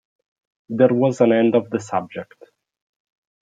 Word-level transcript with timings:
There 0.69 0.91
was 0.95 1.21
an 1.21 1.31
end 1.31 1.53
of 1.53 1.69
the 1.69 1.79
subject. 1.79 2.45